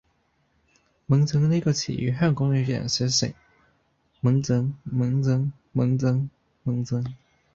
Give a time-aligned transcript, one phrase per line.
[1.09, 3.31] 𤷪𤺧 呢個詞語，香港有人寫成：
[4.23, 7.11] 忟憎，憫憎 ，𤷪𤺧，𢛴 憎